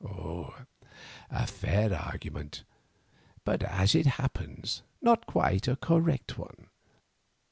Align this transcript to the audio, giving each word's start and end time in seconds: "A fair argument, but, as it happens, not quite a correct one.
"A 1.29 1.45
fair 1.45 1.93
argument, 1.93 2.63
but, 3.45 3.61
as 3.61 3.93
it 3.93 4.07
happens, 4.17 4.81
not 4.99 5.27
quite 5.27 5.67
a 5.67 5.75
correct 5.75 6.39
one. 6.39 6.69